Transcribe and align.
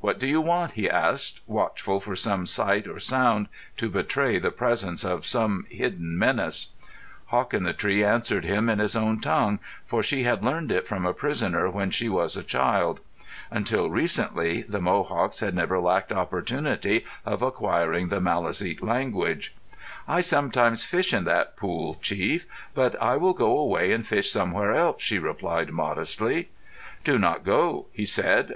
"What 0.00 0.18
do 0.18 0.26
you 0.26 0.40
want?" 0.40 0.72
he 0.72 0.90
asked, 0.90 1.42
watchful 1.46 2.00
for 2.00 2.16
some 2.16 2.44
sight 2.44 2.88
or 2.88 2.98
sound 2.98 3.46
to 3.76 3.88
betray 3.88 4.36
the 4.40 4.50
presence 4.50 5.04
of 5.04 5.24
some 5.24 5.64
hidden 5.70 6.18
menace. 6.18 6.70
Hawk 7.26 7.54
in 7.54 7.62
the 7.62 7.72
Tree 7.72 8.02
answered 8.02 8.44
him 8.44 8.68
in 8.68 8.80
his 8.80 8.96
own 8.96 9.20
tongue, 9.20 9.60
for 9.86 10.02
she 10.02 10.24
had 10.24 10.42
learned 10.44 10.72
it 10.72 10.88
from 10.88 11.06
a 11.06 11.14
prisoner 11.14 11.70
when 11.70 11.92
she 11.92 12.08
was 12.08 12.36
a 12.36 12.42
child. 12.42 12.98
Until 13.48 13.88
recently, 13.88 14.62
the 14.62 14.80
Mohawks 14.80 15.38
had 15.38 15.54
never 15.54 15.78
lacked 15.78 16.10
opportunity 16.12 17.04
of 17.24 17.40
acquiring 17.40 18.08
the 18.08 18.20
Maliseet 18.20 18.82
language. 18.82 19.54
"I 20.08 20.20
sometimes 20.20 20.84
fish 20.84 21.14
in 21.14 21.22
that 21.26 21.56
pool, 21.56 21.96
chief. 22.02 22.44
But 22.74 23.00
I 23.00 23.16
will 23.16 23.34
go 23.34 23.56
away 23.56 23.92
and 23.92 24.04
fish 24.04 24.32
somewhere 24.32 24.72
else," 24.72 25.00
she 25.00 25.20
replied, 25.20 25.70
modestly. 25.70 26.48
"Do 27.04 27.20
not 27.20 27.44
go," 27.44 27.86
he 27.92 28.04
said. 28.04 28.48